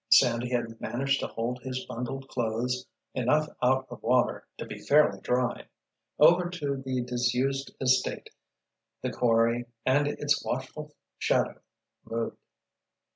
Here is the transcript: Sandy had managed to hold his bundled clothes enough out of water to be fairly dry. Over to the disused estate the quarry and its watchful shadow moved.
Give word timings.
Sandy 0.09 0.49
had 0.49 0.81
managed 0.81 1.19
to 1.19 1.27
hold 1.27 1.61
his 1.61 1.85
bundled 1.85 2.27
clothes 2.27 2.87
enough 3.13 3.47
out 3.61 3.85
of 3.91 4.01
water 4.01 4.47
to 4.57 4.65
be 4.65 4.79
fairly 4.79 5.21
dry. 5.21 5.67
Over 6.17 6.49
to 6.49 6.77
the 6.83 7.01
disused 7.03 7.75
estate 7.79 8.31
the 9.03 9.11
quarry 9.13 9.67
and 9.85 10.07
its 10.07 10.43
watchful 10.43 10.95
shadow 11.19 11.61
moved. 12.03 12.37